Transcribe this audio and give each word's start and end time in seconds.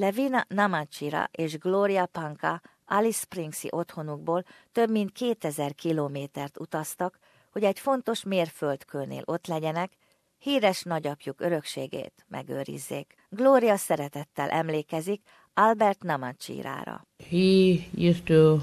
Levina 0.00 0.44
Namachira 0.48 1.28
és 1.32 1.58
Gloria 1.58 2.06
Panka 2.06 2.60
Alice 2.86 3.18
Springsi 3.18 3.68
otthonukból 3.70 4.44
több 4.72 4.90
mint 4.90 5.12
2000 5.12 5.74
kilométert 5.74 6.60
utaztak, 6.60 7.18
hogy 7.52 7.64
egy 7.64 7.78
fontos 7.78 8.24
mérföldkőnél 8.24 9.22
ott 9.24 9.46
legyenek, 9.46 9.92
híres 10.38 10.82
nagyapjuk 10.82 11.40
örökségét 11.40 12.12
megőrizzék. 12.28 13.14
Gloria 13.28 13.76
szeretettel 13.76 14.50
emlékezik 14.50 15.22
Albert 15.54 16.02
Namachirára. 16.02 17.06
He 17.30 17.72
used 17.94 18.22
to 18.24 18.56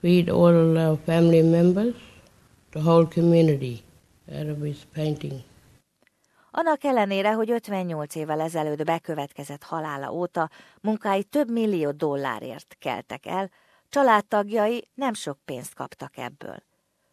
feed 0.00 0.28
all 0.28 0.76
our 0.76 0.98
family 1.04 1.42
members, 1.42 1.94
the 2.70 2.80
whole 2.80 3.08
community, 3.14 3.82
out 4.32 4.48
of 4.48 4.62
his 4.62 4.78
painting. 4.94 5.51
Annak 6.54 6.84
ellenére, 6.84 7.32
hogy 7.32 7.50
58 7.50 8.14
évvel 8.14 8.40
ezelőtt 8.40 8.84
bekövetkezett 8.84 9.62
halála 9.62 10.10
óta 10.10 10.50
munkái 10.80 11.24
több 11.24 11.50
millió 11.50 11.90
dollárért 11.90 12.76
keltek 12.78 13.26
el, 13.26 13.50
családtagjai 13.88 14.88
nem 14.94 15.14
sok 15.14 15.38
pénzt 15.44 15.74
kaptak 15.74 16.16
ebből. 16.16 16.62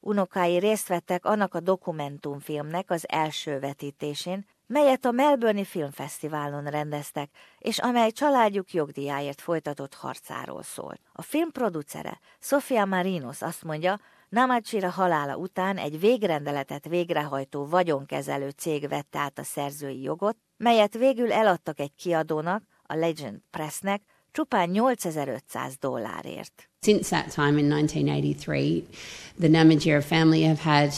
Unokái 0.00 0.58
részt 0.58 0.88
vettek 0.88 1.24
annak 1.24 1.54
a 1.54 1.60
dokumentumfilmnek 1.60 2.90
az 2.90 3.08
első 3.08 3.58
vetítésén, 3.58 4.46
melyet 4.70 5.04
a 5.04 5.10
Melbourne 5.10 5.64
Filmfesztiválon 5.64 6.64
rendeztek, 6.64 7.30
és 7.58 7.78
amely 7.78 8.10
családjuk 8.10 8.72
jogdíjáért 8.72 9.40
folytatott 9.40 9.94
harcáról 9.94 10.62
szólt. 10.62 11.00
A 11.12 11.22
film 11.22 11.50
producere, 11.50 12.20
Sofia 12.40 12.84
Marinos 12.84 13.42
azt 13.42 13.64
mondja, 13.64 14.00
Namachira 14.28 14.90
halála 14.90 15.36
után 15.36 15.76
egy 15.76 16.00
végrendeletet 16.00 16.88
végrehajtó 16.88 17.66
vagyonkezelő 17.66 18.48
cég 18.48 18.88
vette 18.88 19.18
át 19.18 19.38
a 19.38 19.42
szerzői 19.42 20.02
jogot, 20.02 20.36
melyet 20.56 20.94
végül 20.94 21.32
eladtak 21.32 21.80
egy 21.80 21.94
kiadónak, 21.94 22.62
a 22.82 22.94
Legend 22.94 23.38
Pressnek, 23.50 24.02
csupán 24.32 24.68
8500 24.68 25.76
dollárért. 25.76 26.70
Since 26.80 27.16
that 27.16 27.34
time 27.34 27.58
in 27.58 27.72
1983, 27.72 28.86
the 29.38 29.48
Namatjira 29.48 30.02
family 30.02 30.44
have 30.44 30.62
had 30.62 30.92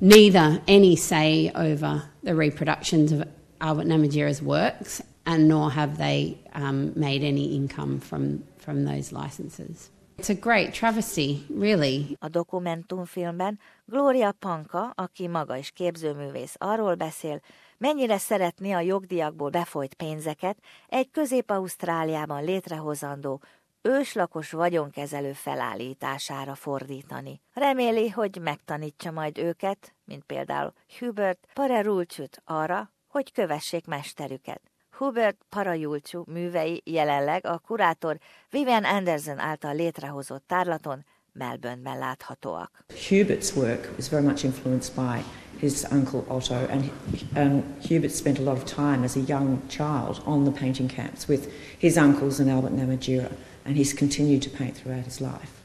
neither 0.00 0.60
any 0.66 0.96
say 0.96 1.50
over 1.54 2.02
the 2.22 2.34
reproductions 2.34 3.12
of 3.12 3.22
Albert 3.60 3.86
Namatjira's 3.86 4.42
works 4.42 5.02
and 5.26 5.48
nor 5.48 5.70
have 5.70 5.98
they 5.98 6.38
um, 6.54 6.92
made 6.94 7.22
any 7.22 7.54
income 7.54 8.00
from, 8.00 8.42
from 8.58 8.84
those 8.84 9.12
licenses. 9.12 9.90
It's 10.18 10.30
a 10.30 10.34
great 10.34 10.72
travesty, 10.72 11.44
really. 11.48 12.16
A 12.20 12.28
dokumentumfilmben 12.28 13.58
Gloria 13.84 14.32
Panka, 14.32 14.92
aki 14.94 15.26
maga 15.28 15.56
is 15.56 15.70
képzőművész, 15.70 16.54
arról 16.58 16.94
beszél, 16.94 17.40
mennyire 17.78 18.18
szeretné 18.18 18.72
a 18.72 18.80
jogdíjakból 18.80 19.50
befolyt 19.50 19.94
pénzeket 19.94 20.58
egy 20.88 21.10
Közép-Ausztráliában 21.10 22.44
létrehozandó 22.44 23.40
őslakos 23.82 24.50
vagyonkezelő 24.50 25.32
felállítására 25.32 26.54
fordítani. 26.54 27.40
Reméli, 27.54 28.08
hogy 28.08 28.38
megtanítsa 28.42 29.10
majd 29.10 29.38
őket, 29.38 29.94
mint 30.04 30.24
például 30.24 30.72
Hubert 30.98 31.46
Parerulcsut 31.54 32.42
arra, 32.44 32.92
hogy 33.06 33.32
kövessék 33.32 33.86
mesterüket. 33.86 34.60
Hubert 34.90 35.36
Parajulcsú 35.48 36.24
művei 36.26 36.82
jelenleg 36.84 37.46
a 37.46 37.58
kurátor 37.58 38.18
Vivian 38.50 38.84
Anderson 38.84 39.38
által 39.38 39.74
létrehozott 39.74 40.44
tárlaton 40.46 41.04
Melbourneben 41.32 41.98
láthatóak. 41.98 42.84
Hubert's 43.08 43.56
work 43.56 43.92
was 43.96 44.08
very 44.08 44.24
much 44.24 44.44
influenced 44.44 44.94
by 44.94 45.22
his 45.58 45.84
uncle 45.90 46.24
Otto, 46.28 46.54
and 46.54 46.90
um, 47.36 47.62
Hubert 47.88 48.12
spent 48.12 48.38
a 48.38 48.42
lot 48.42 48.56
of 48.56 48.64
time 48.64 49.04
as 49.04 49.16
a 49.16 49.20
young 49.20 49.60
child 49.68 50.20
on 50.24 50.44
the 50.44 50.52
painting 50.52 50.88
camps 50.88 51.28
with 51.28 51.52
his 51.78 51.96
uncles 51.96 52.40
and 52.40 52.50
Albert 52.50 52.76
Namatjira, 52.76 53.30
and 53.68 53.76
he's 53.76 53.92
continued 53.92 54.40
to 54.40 54.48
paint 54.48 54.74
throughout 54.74 55.04
his 55.04 55.20
life. 55.20 55.57